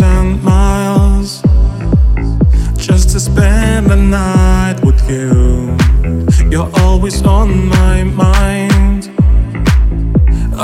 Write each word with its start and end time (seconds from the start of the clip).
Miles 0.00 1.42
just 2.76 3.10
to 3.10 3.20
spend 3.20 3.86
the 3.86 3.96
night 3.96 4.76
with 4.84 5.00
you. 5.10 5.76
You're 6.50 6.70
always 6.80 7.22
on 7.24 7.68
my 7.68 8.04
mind. 8.04 9.10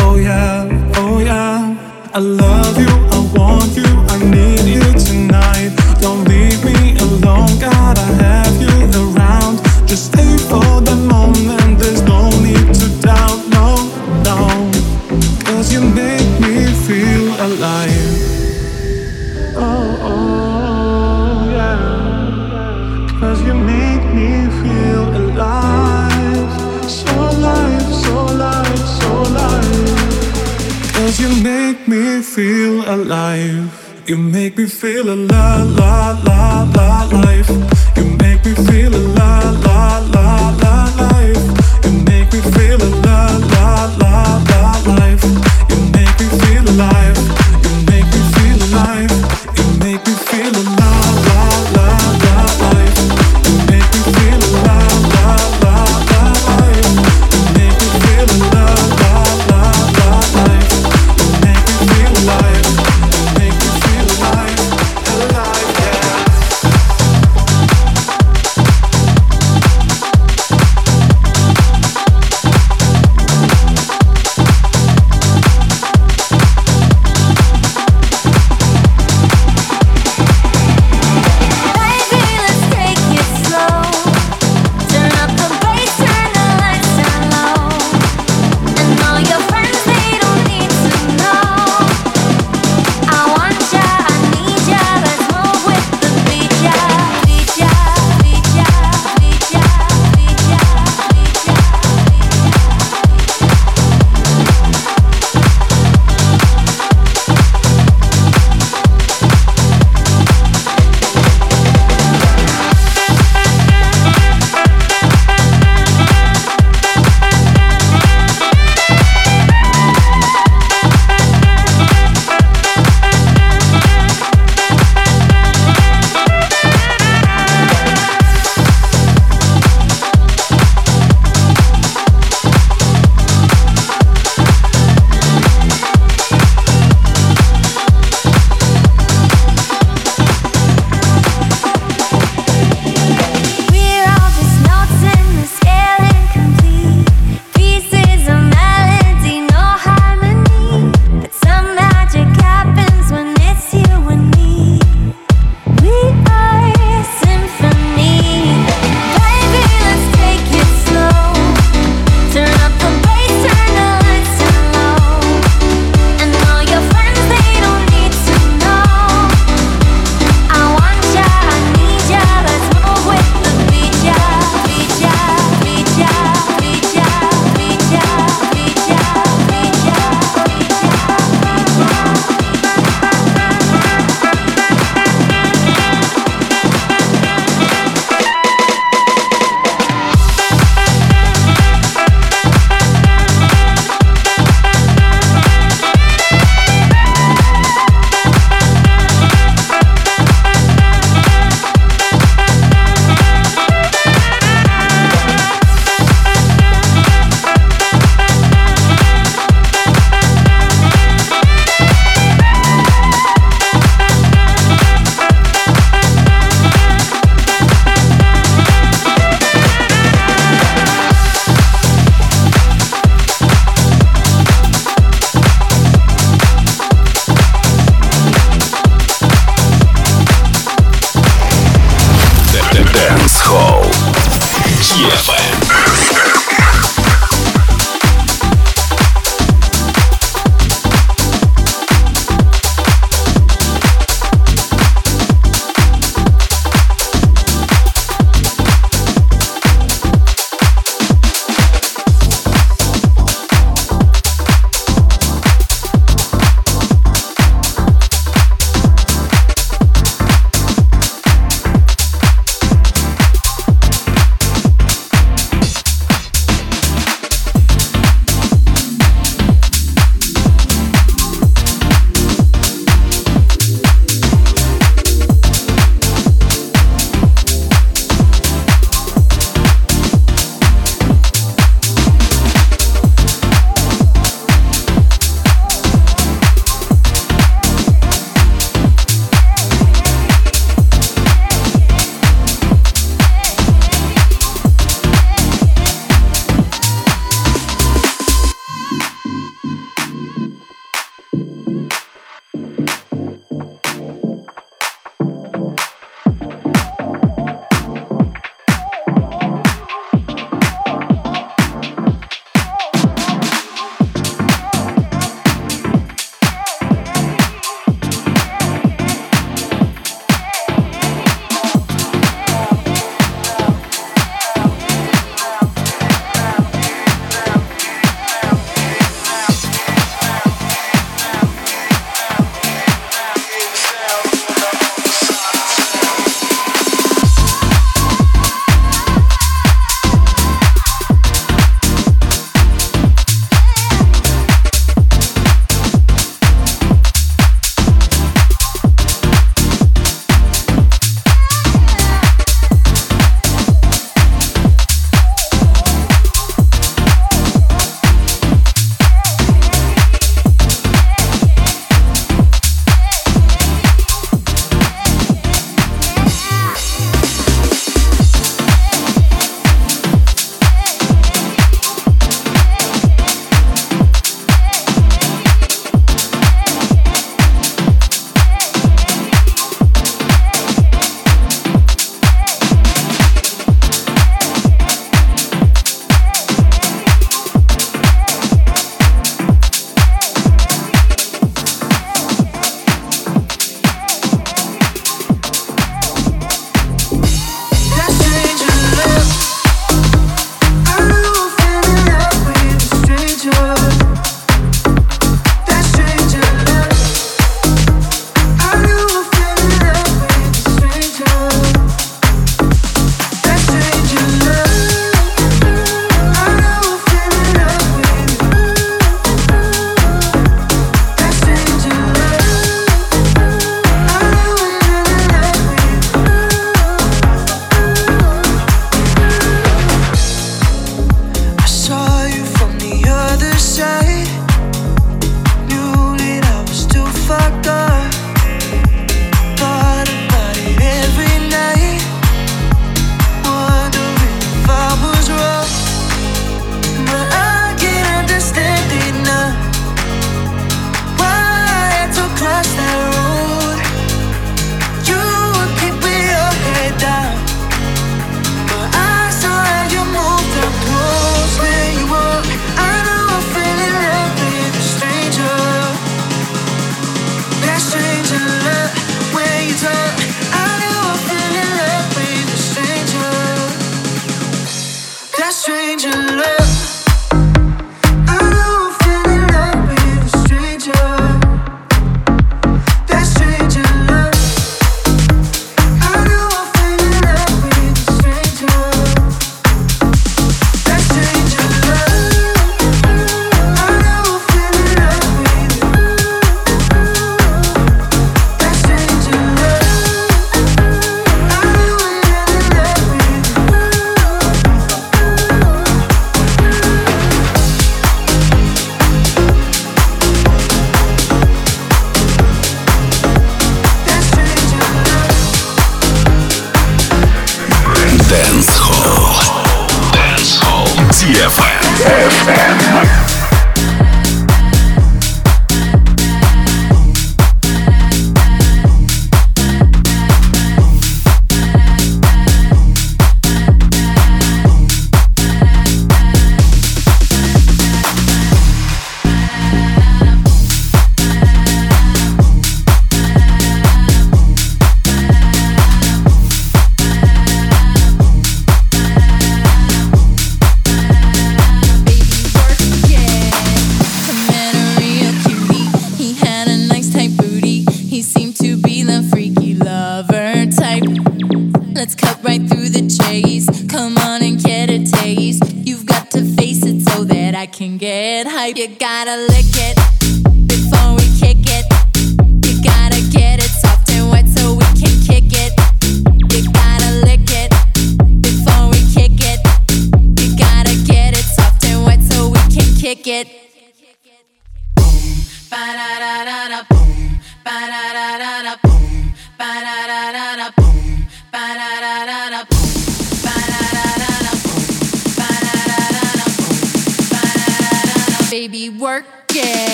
Oh 0.00 0.16
yeah, 0.16 0.92
oh 0.96 1.18
yeah. 1.18 1.76
I 2.14 2.18
love 2.18 2.78
you, 2.78 2.88
I 2.88 3.18
want 3.34 3.76
you, 3.76 3.84
I 3.84 4.18
need 4.18 4.66
you 4.74 4.82
tonight. 4.98 5.70
Don't 6.00 6.24
leave 6.28 6.64
me 6.64 6.96
alone, 6.98 7.58
gotta 7.58 8.00
have 8.00 8.21
alive. 32.92 34.02
You 34.06 34.16
make 34.16 34.56
me 34.56 34.66
feel 34.66 35.08
alive, 35.08 35.76
la 35.76 36.12
la 36.24 37.71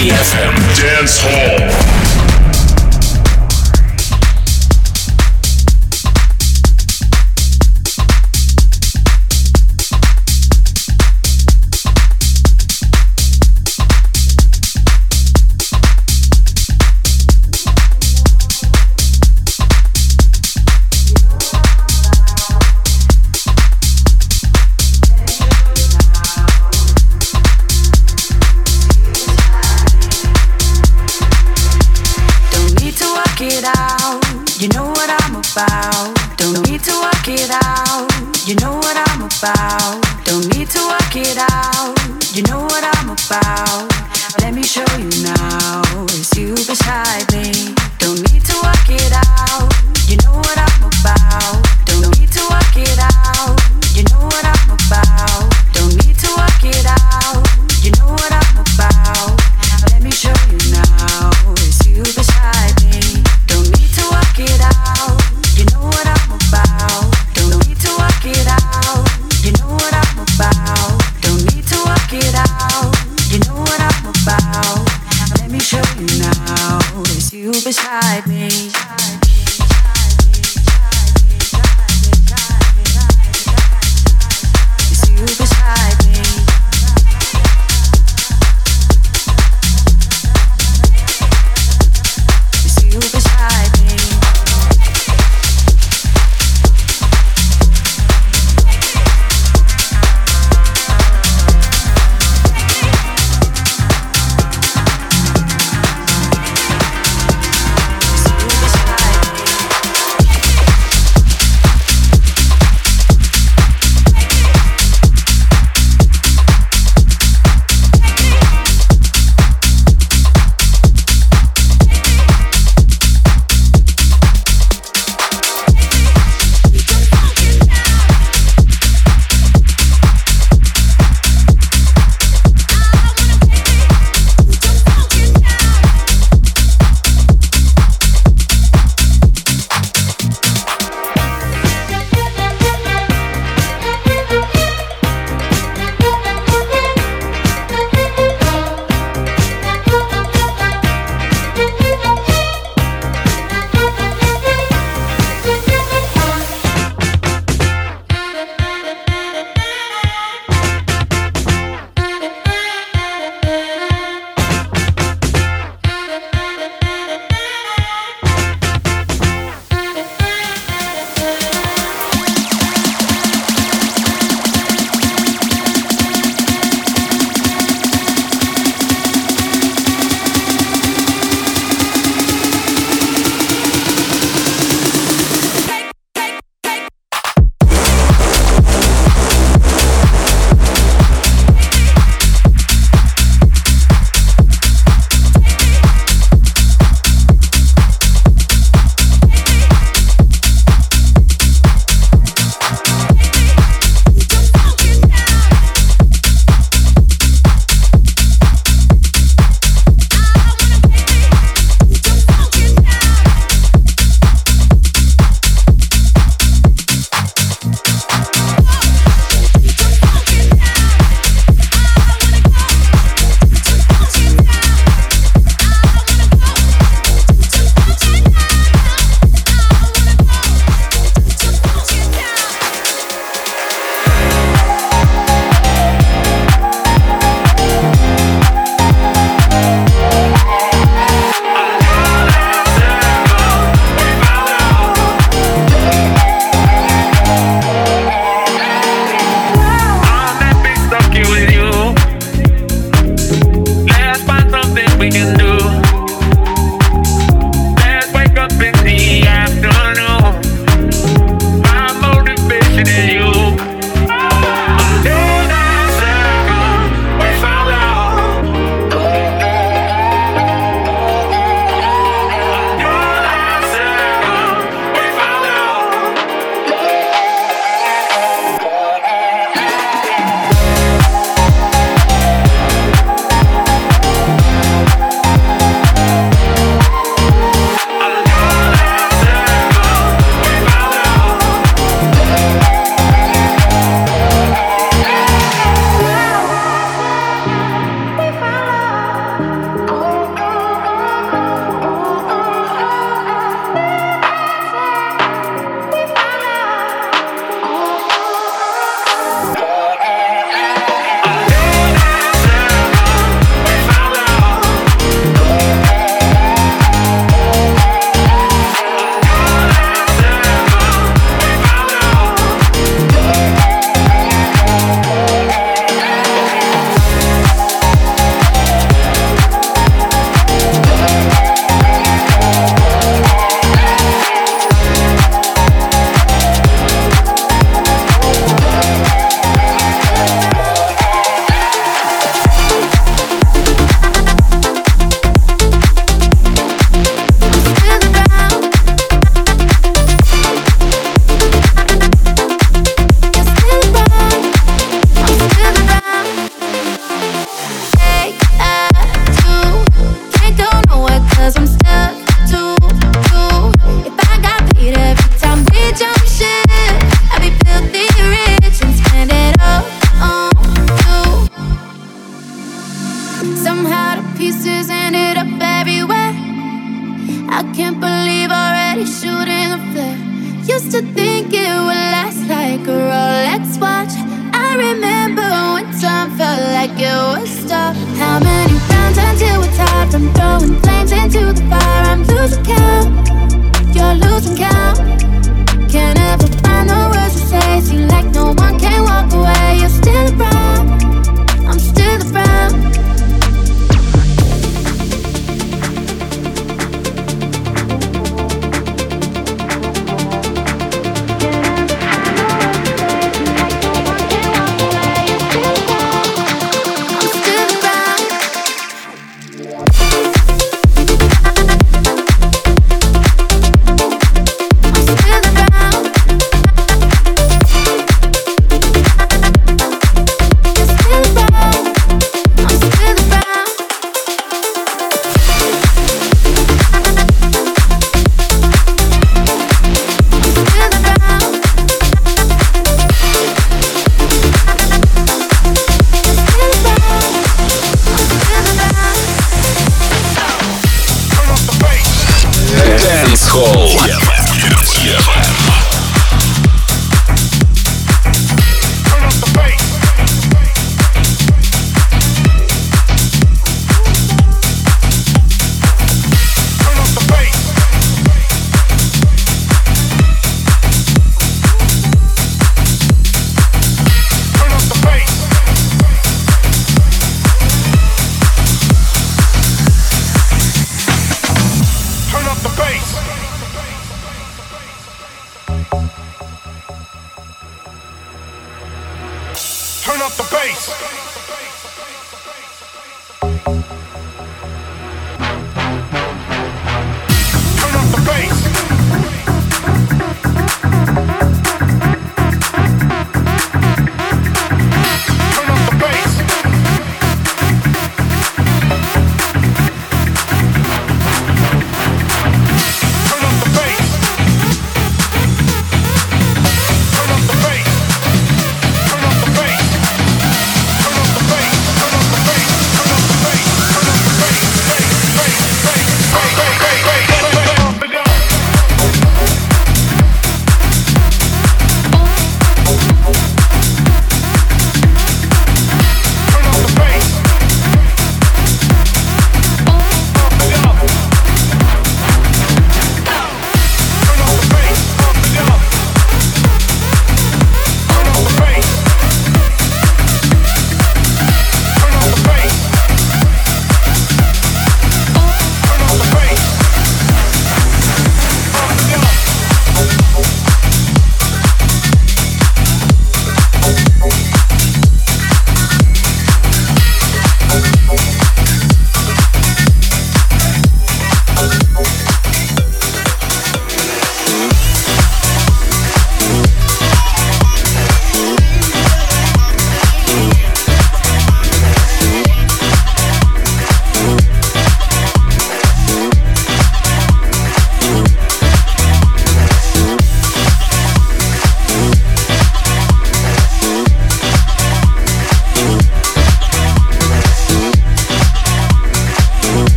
DFM 0.00 0.54
Dance 0.80 1.18
Hall. 1.20 2.09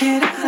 Thank 0.00 0.47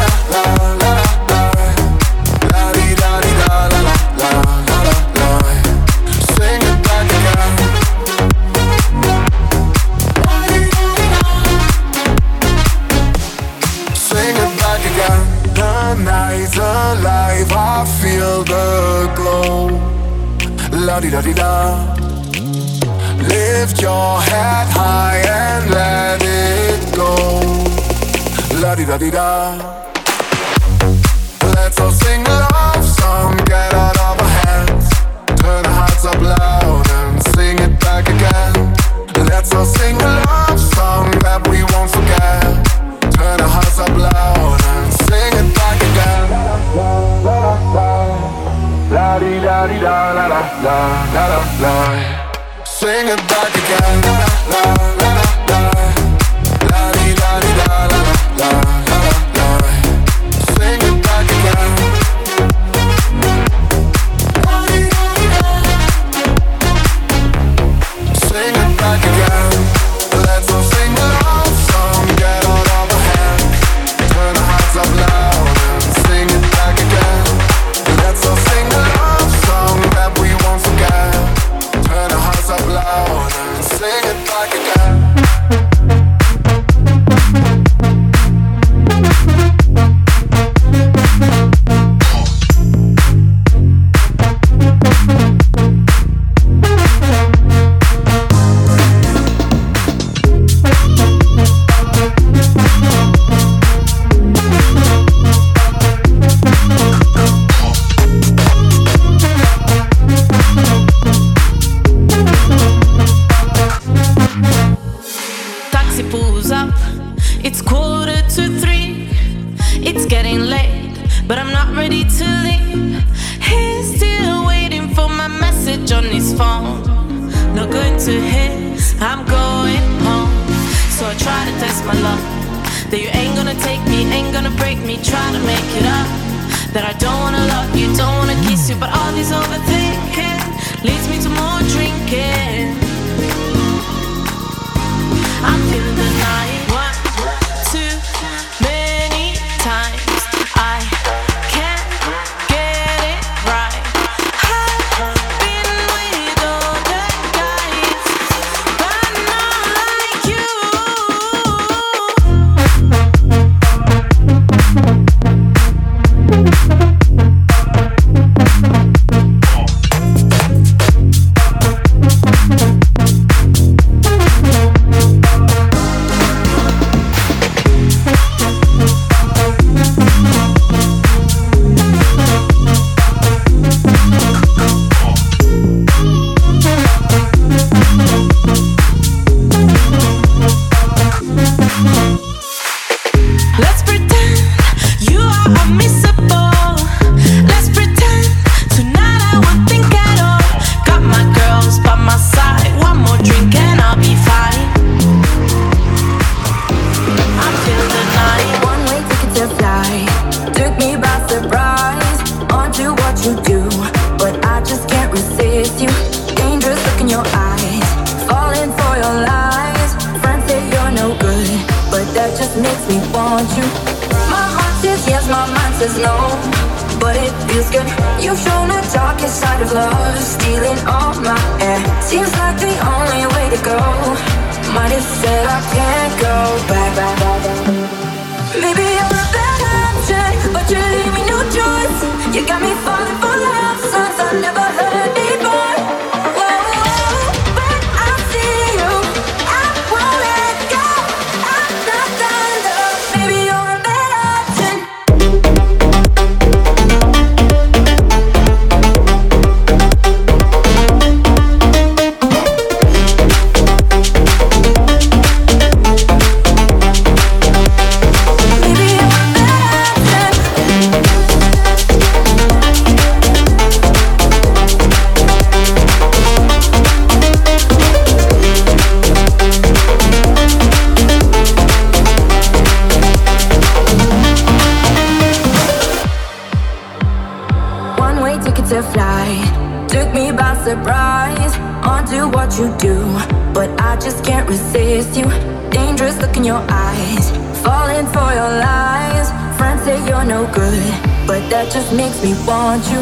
in 296.41 296.45
your 296.45 296.65
eyes. 296.69 297.25
Falling 297.61 298.07
for 298.07 298.29
your 298.33 298.51
lies. 298.65 299.29
Friends 299.57 299.83
say 299.85 299.97
you're 300.09 300.25
no 300.25 300.41
good, 300.49 300.89
but 301.29 301.41
that 301.51 301.69
just 301.71 301.93
makes 301.93 302.17
me 302.25 302.33
want 302.49 302.81
you. 302.89 303.01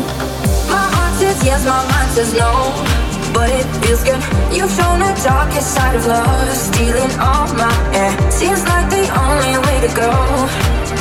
My 0.68 0.84
heart 0.94 1.14
says 1.20 1.40
yes, 1.48 1.64
my 1.64 1.80
mind 1.92 2.10
says 2.12 2.32
no. 2.36 2.52
But 3.32 3.48
it 3.60 3.68
feels 3.80 4.04
good. 4.04 4.20
You've 4.52 4.74
shown 4.76 5.00
the 5.00 5.14
darkest 5.24 5.72
side 5.72 5.96
of 5.96 6.06
love, 6.06 6.52
stealing 6.52 7.12
all 7.16 7.48
my 7.56 7.72
air. 7.96 8.12
Seems 8.32 8.62
like 8.68 8.88
the 8.92 9.08
only 9.08 9.56
way 9.66 9.78
to 9.88 9.92
go. 9.96 10.12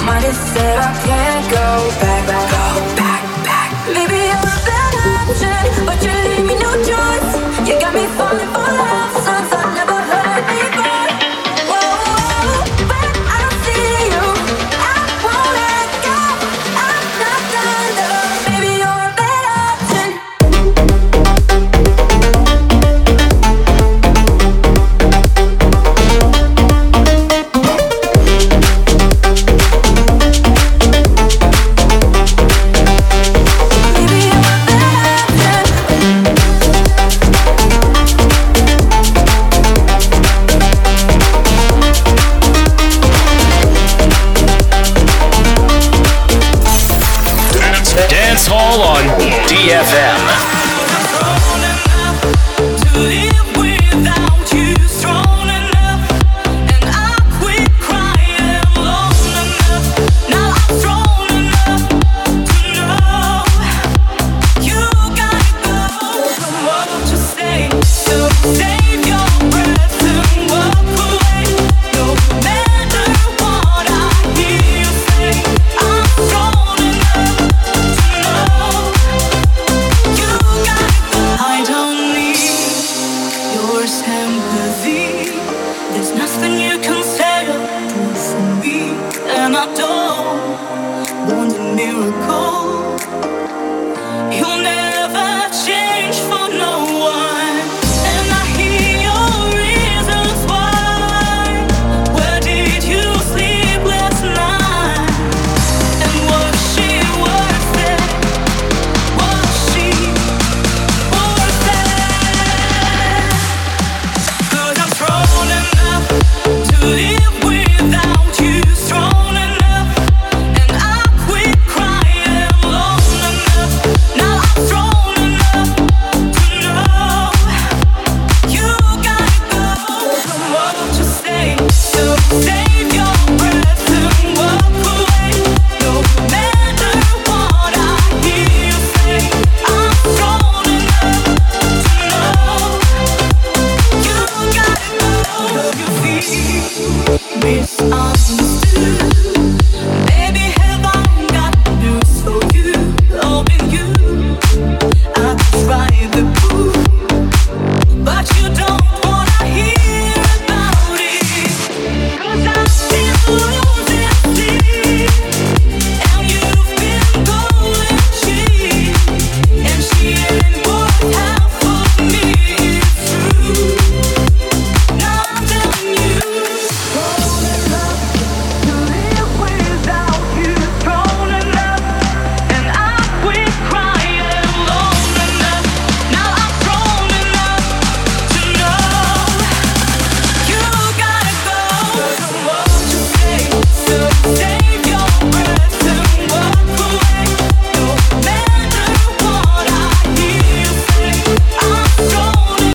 Might 0.07 0.23
have 0.23 0.41
said 0.55 0.79
I 0.79 0.91
can't 1.07 1.47
go 1.51 1.67
back, 2.03 2.23
back, 2.31 2.47
go 2.55 2.67
back, 3.03 3.23
back. 3.49 3.69
Maybe 3.91 4.21
I'm 4.31 4.47
a 4.47 4.59
bad 4.69 4.93
option, 5.11 5.65
but 5.89 5.99
you 6.05 6.15
leave 6.31 6.47
me 6.47 6.55
no 6.55 6.71
choice. 6.87 7.31
You 7.67 7.75
got 7.83 7.93
me 7.99 8.07
falling 8.15 8.51
for 8.55 8.63
love 8.79 8.88